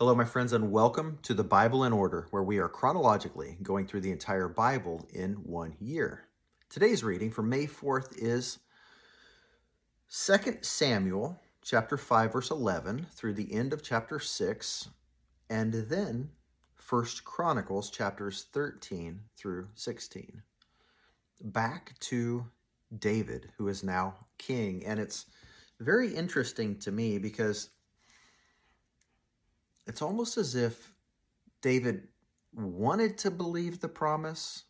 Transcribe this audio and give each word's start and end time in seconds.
Hello, 0.00 0.12
my 0.12 0.24
friends, 0.24 0.52
and 0.52 0.72
welcome 0.72 1.20
to 1.22 1.34
the 1.34 1.44
Bible 1.44 1.84
in 1.84 1.92
Order, 1.92 2.26
where 2.32 2.42
we 2.42 2.58
are 2.58 2.68
chronologically 2.68 3.56
going 3.62 3.86
through 3.86 4.00
the 4.00 4.10
entire 4.10 4.48
Bible 4.48 5.06
in 5.12 5.34
one 5.34 5.76
year. 5.78 6.24
Today's 6.68 7.04
reading 7.04 7.30
for 7.30 7.42
May 7.42 7.68
4th 7.68 8.08
is 8.16 8.58
2 10.10 10.58
Samuel 10.62 11.40
chapter 11.62 11.96
5 11.96 12.32
verse 12.32 12.50
11 12.50 13.06
through 13.12 13.34
the 13.34 13.52
end 13.54 13.72
of 13.72 13.84
chapter 13.84 14.18
6 14.18 14.88
and 15.48 15.72
then 15.72 16.30
1 16.90 17.04
Chronicles 17.24 17.88
chapters 17.88 18.46
13 18.52 19.20
through 19.36 19.68
16. 19.76 20.42
Back 21.40 21.96
to 22.00 22.46
David, 22.98 23.52
who 23.58 23.68
is 23.68 23.84
now 23.84 24.26
king, 24.38 24.84
and 24.84 24.98
it's 24.98 25.26
very 25.78 26.12
interesting 26.12 26.80
to 26.80 26.90
me 26.90 27.18
because 27.18 27.70
it's 29.86 30.02
almost 30.02 30.36
as 30.36 30.54
if 30.54 30.94
David 31.62 32.08
wanted 32.54 33.18
to 33.18 33.30
believe 33.30 33.80
the 33.80 33.88
promise, 33.88 34.64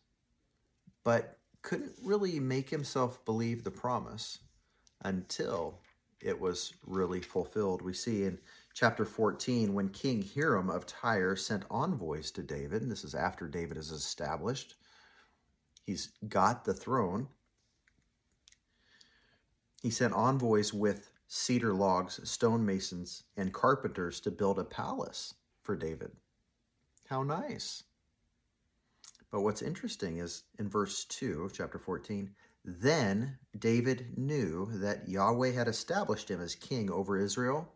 but 1.03 1.37
couldn't 1.61 1.93
really 2.03 2.39
make 2.39 2.69
himself 2.69 3.23
believe 3.25 3.63
the 3.63 3.71
promise 3.71 4.39
until 5.03 5.79
it 6.21 6.39
was 6.39 6.73
really 6.85 7.21
fulfilled. 7.21 7.81
We 7.81 7.93
see 7.93 8.23
in 8.23 8.39
chapter 8.73 9.05
14 9.05 9.73
when 9.73 9.89
King 9.89 10.23
Hiram 10.23 10.69
of 10.69 10.85
Tyre 10.85 11.35
sent 11.35 11.63
envoys 11.69 12.31
to 12.31 12.43
David, 12.43 12.81
and 12.81 12.91
this 12.91 13.03
is 13.03 13.15
after 13.15 13.47
David 13.47 13.77
is 13.77 13.91
established, 13.91 14.75
he's 15.85 16.09
got 16.27 16.65
the 16.65 16.73
throne. 16.73 17.27
He 19.81 19.89
sent 19.91 20.13
envoys 20.13 20.73
with 20.73 21.11
cedar 21.27 21.73
logs, 21.73 22.19
stonemasons, 22.23 23.23
and 23.37 23.53
carpenters 23.53 24.19
to 24.21 24.31
build 24.31 24.59
a 24.59 24.63
palace 24.63 25.33
for 25.61 25.75
David. 25.75 26.11
How 27.09 27.23
nice. 27.23 27.83
But 29.31 29.41
what's 29.41 29.61
interesting 29.61 30.19
is 30.19 30.43
in 30.59 30.69
verse 30.69 31.05
2 31.05 31.43
of 31.43 31.53
chapter 31.53 31.79
14, 31.79 32.29
then 32.63 33.37
David 33.57 34.17
knew 34.17 34.69
that 34.79 35.07
Yahweh 35.07 35.51
had 35.51 35.67
established 35.67 36.31
him 36.31 36.41
as 36.41 36.55
king 36.55 36.89
over 36.89 37.17
Israel 37.17 37.73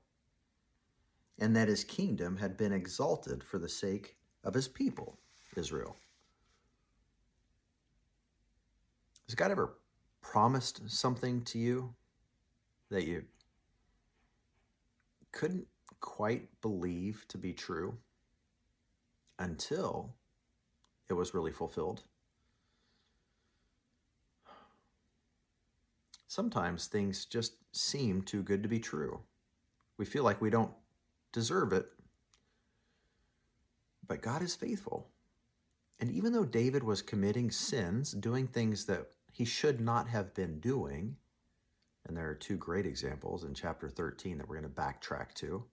and 1.40 1.56
that 1.56 1.68
his 1.68 1.84
kingdom 1.84 2.38
had 2.38 2.58
been 2.58 2.74
exalted 2.74 3.44
for 3.44 3.60
the 3.60 3.70
sake 3.70 4.18
of 4.44 4.54
his 4.54 4.68
people, 4.68 5.18
Israel. 5.56 5.96
Has 9.28 9.36
God 9.36 9.52
ever 9.52 9.76
promised 10.22 10.90
something 10.90 11.44
to 11.44 11.60
you 11.60 11.94
that 12.90 13.06
you 13.06 13.24
couldn't 15.32 15.68
quite 16.00 16.48
believe 16.62 17.26
to 17.30 17.38
be 17.38 17.54
true 17.54 17.98
until 19.38 20.16
it 21.10 21.14
was 21.14 21.34
really 21.34 21.52
fulfilled. 21.52 22.04
Sometimes 26.28 26.86
things 26.86 27.26
just 27.26 27.54
seem 27.72 28.22
too 28.22 28.44
good 28.44 28.62
to 28.62 28.70
be 28.70 28.80
true. 28.80 29.20
We 29.98 30.06
feel 30.06 30.24
like 30.24 30.42
we 30.42 30.50
don't 30.50 30.72
deserve 31.32 31.74
it, 31.74 31.88
but 34.08 34.22
God 34.22 34.42
is 34.42 34.56
faithful. 34.56 35.10
And 36.00 36.12
even 36.12 36.32
though 36.32 36.46
David 36.46 36.84
was 36.84 37.02
committing 37.02 37.52
sins, 37.52 38.12
doing 38.12 38.48
things 38.48 38.86
that 38.86 39.08
he 39.32 39.44
should 39.44 39.82
not 39.82 40.08
have 40.08 40.34
been 40.34 40.60
doing, 40.60 41.18
and 42.10 42.18
there 42.18 42.28
are 42.28 42.36
two 42.36 42.58
great 42.58 42.88
examples 42.88 43.44
in 43.44 43.54
chapter 43.54 43.88
13 43.88 44.40
that 44.40 44.50
we're 44.50 44.60
going 44.60 44.70
to 44.70 44.82
backtrack 44.82 45.34
to. 45.36 45.64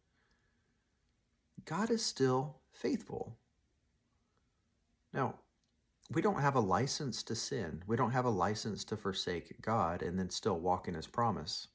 God 1.65 1.91
is 1.91 2.05
still 2.05 2.59
faithful. 2.71 3.39
Now, 5.15 5.37
we 6.13 6.21
don't 6.21 6.43
have 6.43 6.55
a 6.55 6.61
license 6.61 7.23
to 7.25 7.35
sin. 7.35 7.83
We 7.87 7.97
don't 7.97 8.11
have 8.11 8.27
a 8.27 8.31
license 8.31 8.85
to 8.85 8.99
forsake 8.99 9.61
God 9.63 10.03
and 10.03 10.19
then 10.19 10.29
still 10.29 10.61
walk 10.61 10.87
in 10.87 10.95
his 10.95 11.07
promise. 11.07 11.69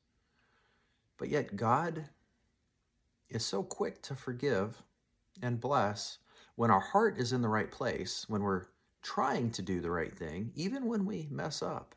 But 1.17 1.29
yet, 1.29 1.55
God 1.55 2.09
is 3.29 3.43
so 3.43 3.63
quick 3.63 4.03
to 4.03 4.15
forgive 4.15 4.83
and 5.41 5.59
bless 5.59 6.19
when 6.55 6.69
our 6.69 6.79
heart 6.79 7.17
is 7.17 7.33
in 7.33 7.41
the 7.41 7.49
right 7.49 7.71
place, 7.71 8.25
when 8.29 8.43
we're 8.43 8.67
trying 9.01 9.49
to 9.51 9.63
do 9.63 9.81
the 9.81 9.89
right 9.89 10.15
thing, 10.15 10.51
even 10.53 10.85
when 10.85 11.05
we 11.05 11.27
mess 11.31 11.63
up 11.63 11.95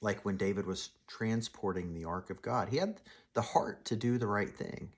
like 0.00 0.24
when 0.24 0.36
David 0.36 0.66
was 0.66 0.90
transporting 1.06 1.92
the 1.92 2.04
ark 2.04 2.30
of 2.30 2.42
God. 2.42 2.68
He 2.68 2.78
had 2.78 3.00
the 3.34 3.42
heart 3.42 3.84
to 3.86 3.96
do 3.96 4.18
the 4.18 4.26
right 4.26 4.54
thing. 4.54 4.90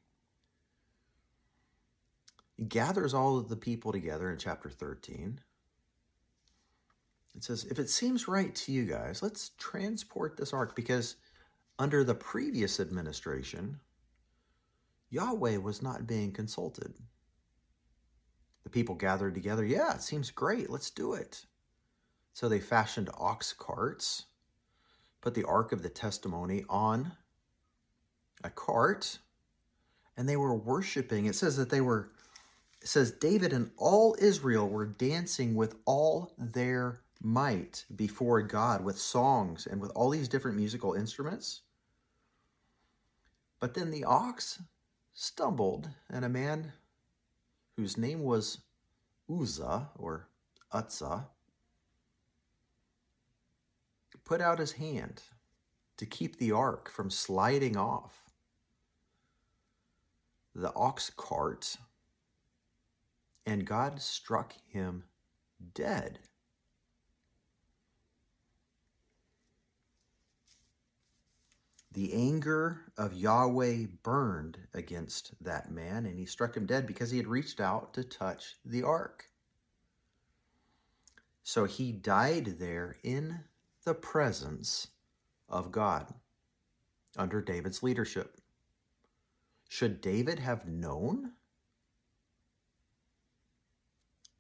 He 2.56 2.64
gathers 2.64 3.14
all 3.14 3.38
of 3.38 3.48
the 3.48 3.56
people 3.56 3.92
together 3.92 4.30
in 4.30 4.38
chapter 4.38 4.70
13. 4.70 5.40
It 7.34 7.42
says, 7.42 7.64
If 7.64 7.78
it 7.78 7.90
seems 7.90 8.28
right 8.28 8.54
to 8.54 8.72
you 8.72 8.84
guys, 8.84 9.22
let's 9.22 9.50
transport 9.58 10.36
this 10.36 10.52
ark 10.52 10.76
because 10.76 11.16
under 11.78 12.04
the 12.04 12.14
previous 12.14 12.78
administration, 12.78 13.80
Yahweh 15.10 15.56
was 15.56 15.82
not 15.82 16.06
being 16.06 16.30
consulted. 16.30 16.94
The 18.62 18.70
people 18.70 18.94
gathered 18.94 19.34
together, 19.34 19.64
yeah, 19.64 19.94
it 19.94 20.02
seems 20.02 20.30
great, 20.30 20.70
let's 20.70 20.90
do 20.90 21.14
it. 21.14 21.44
So 22.34 22.48
they 22.48 22.60
fashioned 22.60 23.10
ox 23.18 23.52
carts 23.52 24.26
put 25.22 25.34
the 25.34 25.44
Ark 25.44 25.72
of 25.72 25.82
the 25.82 25.88
Testimony 25.88 26.64
on 26.68 27.12
a 28.44 28.50
cart 28.50 29.18
and 30.16 30.28
they 30.28 30.36
were 30.36 30.54
worshiping. 30.54 31.24
It 31.24 31.34
says 31.34 31.56
that 31.56 31.70
they 31.70 31.80
were, 31.80 32.10
it 32.82 32.88
says, 32.88 33.12
David 33.12 33.52
and 33.52 33.70
all 33.78 34.14
Israel 34.18 34.68
were 34.68 34.84
dancing 34.84 35.54
with 35.54 35.76
all 35.86 36.34
their 36.36 37.00
might 37.22 37.84
before 37.94 38.42
God 38.42 38.84
with 38.84 38.98
songs 38.98 39.66
and 39.66 39.80
with 39.80 39.92
all 39.94 40.10
these 40.10 40.28
different 40.28 40.56
musical 40.56 40.94
instruments. 40.94 41.62
But 43.60 43.74
then 43.74 43.92
the 43.92 44.04
ox 44.04 44.60
stumbled, 45.14 45.88
and 46.10 46.24
a 46.24 46.28
man 46.28 46.72
whose 47.76 47.96
name 47.96 48.24
was 48.24 48.58
Uzzah 49.30 49.90
or 49.96 50.26
Utzah 50.74 51.26
put 54.24 54.40
out 54.40 54.58
his 54.58 54.72
hand 54.72 55.22
to 55.96 56.06
keep 56.06 56.36
the 56.36 56.52
ark 56.52 56.90
from 56.90 57.10
sliding 57.10 57.76
off 57.76 58.22
the 60.54 60.72
ox 60.74 61.10
cart, 61.16 61.76
and 63.46 63.64
God 63.64 64.00
struck 64.00 64.54
him 64.68 65.04
dead. 65.74 66.18
The 71.92 72.14
anger 72.14 72.80
of 72.96 73.12
Yahweh 73.12 73.86
burned 74.02 74.58
against 74.72 75.34
that 75.42 75.70
man, 75.70 76.06
and 76.06 76.18
he 76.18 76.24
struck 76.24 76.56
him 76.56 76.64
dead 76.64 76.86
because 76.86 77.10
he 77.10 77.18
had 77.18 77.26
reached 77.26 77.60
out 77.60 77.92
to 77.94 78.04
touch 78.04 78.56
the 78.64 78.82
ark. 78.82 79.26
So 81.42 81.64
he 81.64 81.92
died 81.92 82.56
there 82.58 82.96
in 83.02 83.40
the 83.84 83.94
presence 83.94 84.88
of 85.48 85.72
God 85.72 86.12
under 87.16 87.40
David's 87.40 87.82
leadership. 87.82 88.38
Should 89.68 90.00
David 90.00 90.38
have 90.38 90.66
known 90.66 91.32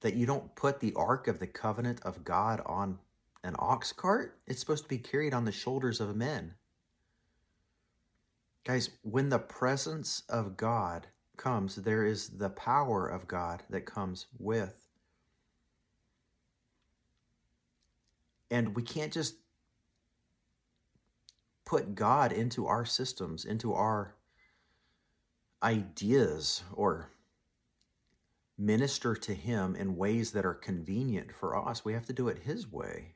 that 0.00 0.14
you 0.14 0.26
don't 0.26 0.54
put 0.54 0.80
the 0.80 0.92
Ark 0.94 1.28
of 1.28 1.38
the 1.38 1.46
Covenant 1.46 2.00
of 2.02 2.24
God 2.24 2.60
on 2.66 2.98
an 3.44 3.56
ox 3.58 3.92
cart? 3.92 4.38
It's 4.46 4.60
supposed 4.60 4.84
to 4.84 4.88
be 4.88 4.98
carried 4.98 5.34
on 5.34 5.44
the 5.44 5.52
shoulders 5.52 6.00
of 6.00 6.16
men. 6.16 6.54
Guys, 8.64 8.90
when 9.02 9.28
the 9.28 9.38
presence 9.38 10.22
of 10.28 10.56
God 10.56 11.08
comes, 11.36 11.76
there 11.76 12.04
is 12.04 12.28
the 12.28 12.50
power 12.50 13.08
of 13.08 13.26
God 13.26 13.62
that 13.70 13.86
comes 13.86 14.26
with 14.38 14.81
And 18.52 18.76
we 18.76 18.82
can't 18.82 19.14
just 19.14 19.36
put 21.64 21.94
God 21.94 22.32
into 22.32 22.66
our 22.66 22.84
systems, 22.84 23.46
into 23.46 23.72
our 23.72 24.14
ideas, 25.62 26.62
or 26.74 27.08
minister 28.58 29.14
to 29.14 29.32
Him 29.32 29.74
in 29.74 29.96
ways 29.96 30.32
that 30.32 30.44
are 30.44 30.52
convenient 30.52 31.32
for 31.32 31.56
us. 31.56 31.82
We 31.82 31.94
have 31.94 32.04
to 32.04 32.12
do 32.12 32.28
it 32.28 32.40
His 32.40 32.70
way. 32.70 33.14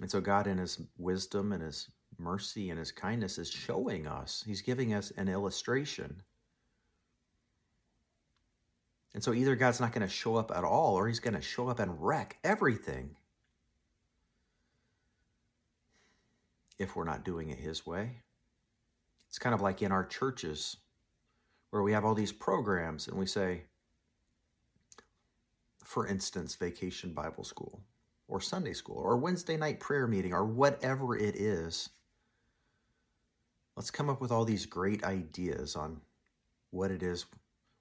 And 0.00 0.10
so, 0.10 0.20
God, 0.20 0.48
in 0.48 0.58
His 0.58 0.80
wisdom 0.98 1.52
and 1.52 1.62
His 1.62 1.88
mercy 2.18 2.70
and 2.70 2.78
His 2.80 2.90
kindness, 2.90 3.38
is 3.38 3.52
showing 3.52 4.08
us, 4.08 4.42
He's 4.44 4.62
giving 4.62 4.92
us 4.94 5.12
an 5.16 5.28
illustration. 5.28 6.22
And 9.14 9.22
so, 9.22 9.32
either 9.32 9.54
God's 9.54 9.78
not 9.78 9.92
going 9.92 10.04
to 10.04 10.12
show 10.12 10.34
up 10.34 10.50
at 10.50 10.64
all, 10.64 10.98
or 10.98 11.06
He's 11.06 11.20
going 11.20 11.34
to 11.34 11.40
show 11.40 11.68
up 11.68 11.78
and 11.78 12.04
wreck 12.04 12.38
everything. 12.42 13.14
If 16.78 16.96
we're 16.96 17.04
not 17.04 17.24
doing 17.24 17.50
it 17.50 17.58
His 17.58 17.86
way. 17.86 18.10
It's 19.28 19.38
kind 19.38 19.54
of 19.54 19.60
like 19.60 19.82
in 19.82 19.92
our 19.92 20.04
churches 20.04 20.76
where 21.70 21.82
we 21.82 21.92
have 21.92 22.04
all 22.04 22.14
these 22.14 22.32
programs 22.32 23.08
and 23.08 23.18
we 23.18 23.26
say, 23.26 23.62
for 25.82 26.06
instance, 26.06 26.54
vacation 26.54 27.12
Bible 27.12 27.44
school 27.44 27.80
or 28.28 28.40
Sunday 28.40 28.72
school 28.72 28.98
or 28.98 29.16
Wednesday 29.16 29.56
night 29.56 29.80
prayer 29.80 30.06
meeting 30.06 30.32
or 30.32 30.44
whatever 30.44 31.16
it 31.16 31.36
is. 31.36 31.90
Let's 33.76 33.90
come 33.90 34.08
up 34.08 34.20
with 34.20 34.30
all 34.30 34.44
these 34.44 34.66
great 34.66 35.02
ideas 35.02 35.74
on 35.74 36.00
what 36.70 36.90
it 36.90 37.02
is 37.02 37.26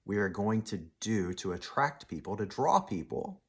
we 0.06 0.18
are 0.18 0.30
going 0.30 0.62
to 0.63 0.80
do 1.00 1.34
to 1.36 1.54
attract 1.54 2.07
people, 2.07 2.36
to 2.36 2.46
draw 2.46 2.80
people, 2.80 3.42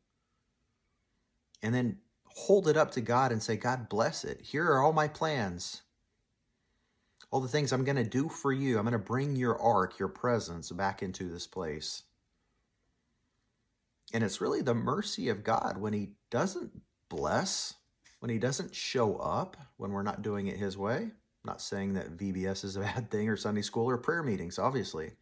and 1.63 1.75
then 1.75 1.99
hold 2.35 2.69
it 2.69 2.77
up 2.77 2.91
to 2.93 3.01
God 3.01 3.33
and 3.33 3.43
say, 3.43 3.57
God 3.57 3.89
bless 3.89 4.25
it. 4.25 4.41
Here 4.43 4.67
are 4.67 4.83
all 4.83 4.93
my 4.93 5.09
plans. 5.09 5.83
All 7.31 7.41
the 7.41 7.49
things 7.49 7.73
I'm 7.73 7.85
going 7.85 7.97
to 7.97 8.05
do 8.05 8.29
for 8.29 8.53
you. 8.53 8.77
I'm 8.77 8.85
going 8.85 8.93
to 8.93 8.99
bring 8.99 9.37
your 9.37 9.61
ark, 9.61 9.99
your 9.99 10.09
presence 10.09 10.71
back 10.71 11.03
into 11.03 11.29
this 11.29 11.47
place. 11.47 12.03
And 14.13 14.23
it's 14.23 14.41
really 14.41 14.63
the 14.63 14.75
mercy 14.75 15.29
of 15.29 15.43
God 15.43 15.79
when 15.79 15.93
He 15.93 16.11
doesn't 16.31 16.71
bless, 17.09 17.75
when 18.21 18.31
He 18.31 18.39
doesn't 18.39 18.75
show 18.75 19.17
up, 19.17 19.57
when 19.77 19.93
we're 19.93 20.03
not 20.03 20.23
doing 20.23 20.47
it 20.49 20.57
His 20.57 20.77
way. 20.77 20.97
I'm 20.97 21.13
not 21.45 21.61
saying 21.61 21.95
that 21.95 22.17
VBS 22.17 22.65
is 22.65 22.77
a 22.77 22.81
bad 22.83 23.11
thing 23.11 23.29
or 23.29 23.37
Sunday 23.37 23.63
school 23.63 23.89
or 23.89 23.97
prayer 23.97 24.23
meetings, 24.23 24.59
obviously. 24.59 25.13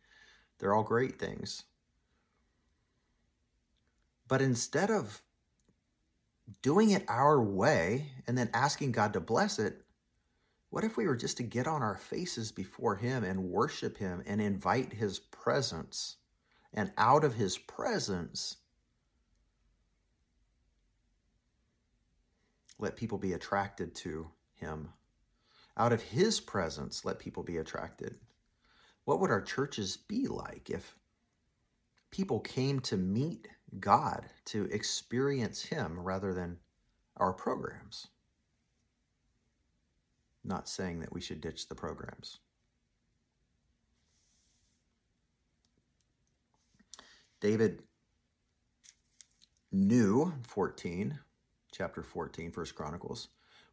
They're 0.58 0.74
all 0.74 0.82
great 0.82 1.18
things. 1.18 1.64
But 4.28 4.40
instead 4.40 4.90
of 4.90 5.22
doing 6.62 6.90
it 6.90 7.04
our 7.08 7.40
way 7.40 8.12
and 8.26 8.36
then 8.36 8.50
asking 8.54 8.92
God 8.92 9.12
to 9.12 9.20
bless 9.20 9.58
it, 9.58 9.82
what 10.70 10.84
if 10.84 10.96
we 10.96 11.06
were 11.06 11.16
just 11.16 11.36
to 11.36 11.42
get 11.42 11.66
on 11.66 11.82
our 11.82 11.96
faces 11.96 12.50
before 12.50 12.96
Him 12.96 13.24
and 13.24 13.44
worship 13.44 13.96
Him 13.98 14.22
and 14.26 14.40
invite 14.40 14.92
His 14.92 15.18
presence? 15.18 16.16
And 16.72 16.90
out 16.96 17.24
of 17.24 17.34
His 17.34 17.58
presence, 17.58 18.56
let 22.78 22.96
people 22.96 23.18
be 23.18 23.34
attracted 23.34 23.94
to 23.96 24.30
Him. 24.54 24.88
Out 25.76 25.92
of 25.92 26.02
His 26.02 26.40
presence, 26.40 27.04
let 27.04 27.18
people 27.18 27.42
be 27.42 27.58
attracted. 27.58 28.16
What 29.04 29.20
would 29.20 29.30
our 29.30 29.42
churches 29.42 29.96
be 29.96 30.26
like 30.26 30.70
if 30.70 30.96
people 32.10 32.40
came 32.40 32.80
to 32.80 32.96
meet 32.96 33.48
God, 33.78 34.26
to 34.46 34.64
experience 34.66 35.62
Him 35.62 35.98
rather 35.98 36.34
than 36.34 36.58
our 37.16 37.32
programs? 37.32 38.08
Not 40.44 40.68
saying 40.68 41.00
that 41.00 41.12
we 41.12 41.20
should 41.20 41.40
ditch 41.40 41.68
the 41.68 41.74
programs. 41.74 42.38
David 47.40 47.82
knew 49.72 50.32
14, 50.46 51.18
chapter 51.72 52.02
14, 52.02 52.52
First 52.52 52.74
Chronicles, 52.74 53.28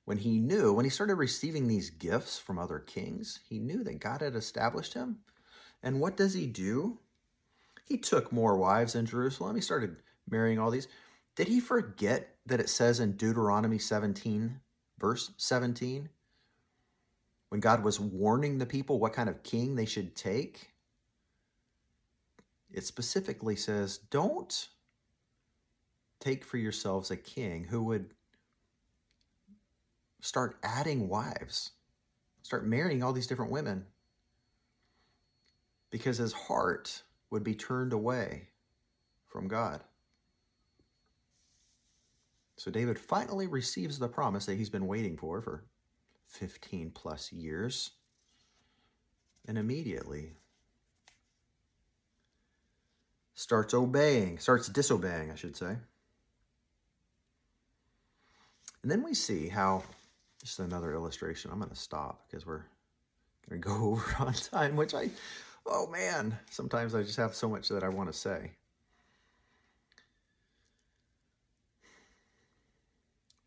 when 0.05 0.17
he 0.17 0.39
knew, 0.39 0.73
when 0.73 0.85
he 0.85 0.89
started 0.89 1.15
receiving 1.15 1.67
these 1.67 1.91
gifts 1.91 2.39
from 2.39 2.57
other 2.57 2.79
kings, 2.79 3.39
he 3.47 3.59
knew 3.59 3.83
that 3.83 3.99
God 3.99 4.21
had 4.21 4.35
established 4.35 4.95
him. 4.95 5.19
And 5.83 5.99
what 5.99 6.17
does 6.17 6.33
he 6.33 6.47
do? 6.47 6.97
He 7.89 7.97
took 7.97 8.31
more 8.31 8.55
wives 8.55 8.93
in 8.93 9.07
Jerusalem. 9.07 9.55
He 9.55 9.61
started 9.61 9.97
marrying 10.29 10.59
all 10.59 10.69
these. 10.69 10.87
Did 11.35 11.47
he 11.47 11.59
forget 11.59 12.35
that 12.45 12.59
it 12.59 12.69
says 12.69 12.99
in 12.99 13.13
Deuteronomy 13.13 13.79
17, 13.79 14.59
verse 14.99 15.31
17, 15.37 16.09
when 17.49 17.59
God 17.59 17.83
was 17.83 17.99
warning 17.99 18.59
the 18.59 18.67
people 18.67 18.99
what 18.99 19.13
kind 19.13 19.27
of 19.27 19.41
king 19.41 19.75
they 19.75 19.85
should 19.85 20.15
take? 20.15 20.69
It 22.71 22.85
specifically 22.85 23.55
says, 23.55 23.97
Don't 23.97 24.69
take 26.19 26.45
for 26.45 26.57
yourselves 26.57 27.09
a 27.09 27.17
king 27.17 27.63
who 27.63 27.81
would 27.83 28.13
start 30.21 30.57
adding 30.61 31.09
wives, 31.09 31.71
start 32.43 32.67
marrying 32.67 33.01
all 33.01 33.13
these 33.13 33.25
different 33.25 33.51
women 33.51 33.87
because 35.89 36.19
his 36.19 36.33
heart 36.33 37.01
would 37.31 37.43
be 37.43 37.55
turned 37.55 37.93
away 37.93 38.49
from 39.27 39.47
God. 39.47 39.81
So 42.57 42.69
David 42.71 42.99
finally 42.99 43.47
receives 43.47 43.99
the 43.99 44.09
promise 44.09 44.45
that 44.45 44.57
he's 44.57 44.69
been 44.69 44.87
waiting 44.87 45.15
for 45.15 45.41
for 45.41 45.63
15 46.27 46.91
plus 46.91 47.31
years. 47.31 47.91
And 49.47 49.57
immediately 49.57 50.33
starts 53.33 53.73
obeying, 53.73 54.37
starts 54.37 54.67
disobeying, 54.67 55.31
I 55.31 55.35
should 55.35 55.55
say. 55.55 55.77
And 58.83 58.91
then 58.91 59.01
we 59.03 59.13
see 59.13 59.47
how 59.47 59.83
just 60.41 60.59
another 60.59 60.93
illustration. 60.93 61.51
I'm 61.51 61.59
going 61.59 61.69
to 61.69 61.75
stop 61.75 62.25
because 62.27 62.45
we're 62.45 62.65
going 63.49 63.61
to 63.61 63.67
go 63.67 63.73
over 63.91 64.15
on 64.19 64.33
time, 64.33 64.75
which 64.75 64.93
I, 64.93 65.09
oh 65.65 65.87
man, 65.87 66.37
sometimes 66.49 66.95
I 66.95 67.03
just 67.03 67.17
have 67.17 67.35
so 67.35 67.49
much 67.49 67.69
that 67.69 67.83
I 67.83 67.89
want 67.89 68.11
to 68.11 68.17
say. 68.17 68.51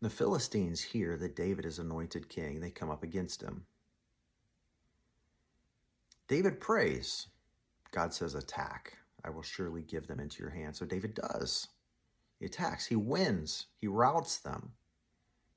The 0.01 0.09
Philistines 0.09 0.81
hear 0.81 1.15
that 1.17 1.35
David 1.35 1.65
is 1.65 1.79
anointed 1.79 2.27
king. 2.27 2.59
They 2.59 2.69
come 2.69 2.89
up 2.89 3.03
against 3.03 3.41
him. 3.41 3.65
David 6.27 6.59
prays. 6.59 7.27
God 7.91 8.13
says, 8.13 8.35
attack. 8.35 8.97
I 9.23 9.29
will 9.29 9.43
surely 9.43 9.81
give 9.81 10.07
them 10.07 10.19
into 10.19 10.41
your 10.43 10.51
hand. 10.51 10.75
So 10.75 10.85
David 10.85 11.13
does. 11.13 11.67
He 12.39 12.45
attacks. 12.45 12.85
He 12.85 12.97
wins. 12.97 13.67
He 13.79 13.87
routs 13.87 14.39
them. 14.39 14.73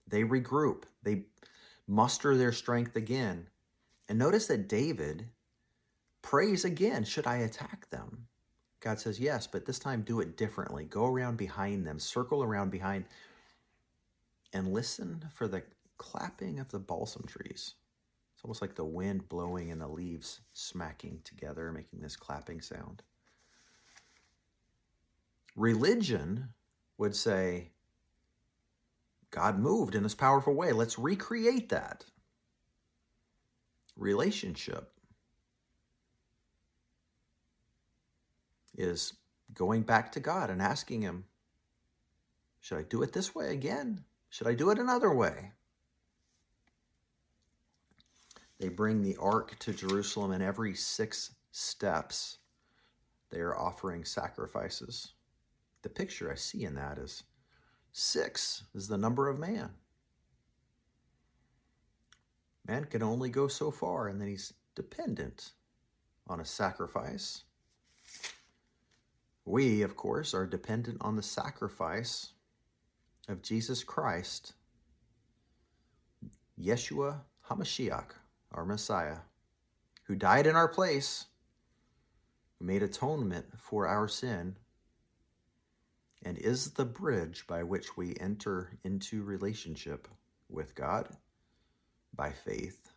They 0.09 0.23
regroup, 0.23 0.85
they 1.03 1.25
muster 1.89 2.37
their 2.37 2.53
strength 2.53 2.95
again. 2.95 3.49
And 4.09 4.19
notice 4.19 4.47
that 4.47 4.69
David 4.69 5.27
prays 6.27 6.65
again 6.65 7.05
Should 7.05 7.27
I 7.27 7.37
attack 7.37 7.89
them? 7.91 8.27
God 8.81 8.99
says, 8.99 9.21
Yes, 9.21 9.47
but 9.47 9.65
this 9.65 9.79
time 9.79 10.03
do 10.03 10.21
it 10.21 10.37
differently. 10.37 10.85
Go 10.85 11.07
around 11.07 11.37
behind 11.37 11.87
them, 11.87 12.01
circle 12.01 12.43
around 12.43 12.71
behind, 12.71 13.05
and 14.53 14.73
listen 14.73 15.25
for 15.33 15.47
the 15.47 15.63
clapping 15.99 16.59
of 16.59 16.69
the 16.71 16.81
balsam 16.81 17.25
trees. 17.27 17.75
It's 18.35 18.45
almost 18.45 18.61
like 18.61 18.75
the 18.75 18.85
wind 18.85 19.29
blowing 19.29 19.71
and 19.71 19.81
the 19.81 19.89
leaves 19.89 20.41
smacking 20.53 21.21
together, 21.25 21.71
making 21.73 22.01
this 22.01 22.17
clapping 22.17 22.61
sound. 22.61 23.03
Religion 25.55 26.49
would 26.99 27.15
say, 27.15 27.71
God 29.31 29.59
moved 29.59 29.95
in 29.95 30.03
this 30.03 30.15
powerful 30.15 30.55
way. 30.55 30.73
Let's 30.73 30.99
recreate 30.99 31.69
that. 31.71 32.05
Relationship 33.97 34.96
is 38.77 39.15
going 39.55 39.83
back 39.83 40.13
to 40.13 40.21
God 40.21 40.51
and 40.51 40.61
asking 40.61 41.03
Him, 41.03 41.25
Should 42.61 42.79
I 42.79 42.83
do 42.83 43.03
it 43.03 43.13
this 43.13 43.35
way 43.35 43.53
again? 43.53 44.05
Should 44.31 44.47
I 44.47 44.55
do 44.55 44.71
it 44.71 44.79
another 44.79 45.13
way? 45.13 45.53
They 48.59 48.69
bring 48.69 49.03
the 49.03 49.17
ark 49.17 49.59
to 49.61 49.73
Jerusalem, 49.73 50.33
and 50.33 50.43
every 50.43 50.75
six 50.75 51.35
steps, 51.51 52.39
they 53.31 53.39
are 53.39 53.57
offering 53.57 54.05
sacrifices. 54.05 55.13
The 55.83 55.89
picture 55.91 56.33
I 56.33 56.37
see 56.37 56.65
in 56.65 56.75
that 56.75 56.99
is 56.99 57.25
Six 57.99 58.65
is 58.75 58.89
the 58.89 58.99
number 58.99 59.27
of 59.27 59.39
man. 59.39 59.71
Man 62.69 62.85
can 62.85 63.03
only 63.03 63.31
go 63.31 63.49
so 63.49 63.71
far, 63.71 64.07
and 64.07 64.21
then 64.21 64.29
he's 64.29 64.53
dependent 64.75 65.53
on 66.27 66.39
a 66.39 66.45
sacrifice. 66.45 67.45
We, 69.47 69.83
of 69.83 69.97
course, 69.97 70.35
are 70.35 70.45
dependent 70.45 70.99
on 71.01 71.15
the 71.15 71.23
sacrifice 71.23 72.33
of 73.29 73.43
Jesus 73.43 73.85
Christ, 73.85 74.55
Yeshua 76.61 77.21
HaMashiach, 77.49 78.11
our 78.51 78.65
Messiah, 78.65 79.19
who 80.05 80.17
died 80.17 80.49
in 80.49 80.57
our 80.57 80.67
place, 80.67 81.27
made 82.61 82.83
atonement 82.83 83.47
for 83.57 83.87
our 83.87 84.09
sin 84.09 84.57
and 86.25 86.37
is 86.39 86.73
the 86.73 86.85
bridge 86.85 87.47
by 87.47 87.63
which 87.63 87.97
we 87.97 88.17
enter 88.19 88.77
into 88.83 89.23
relationship 89.23 90.09
with 90.49 90.75
God 90.75 91.09
by 92.17 92.33
faith 92.33 92.91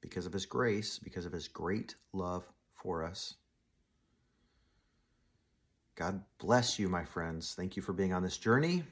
because 0.00 0.26
of 0.26 0.32
his 0.32 0.46
grace, 0.46 1.00
because 1.00 1.26
of 1.26 1.32
his 1.32 1.48
great 1.48 1.96
love 2.12 2.44
for 2.72 3.02
us. 3.02 3.34
God 5.98 6.22
bless 6.38 6.78
you, 6.78 6.88
my 6.88 7.04
friends. 7.04 7.54
Thank 7.56 7.76
you 7.76 7.82
for 7.82 7.92
being 7.92 8.12
on 8.12 8.22
this 8.22 8.36
journey. 8.36 8.84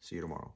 See 0.00 0.16
you 0.16 0.22
tomorrow. 0.22 0.52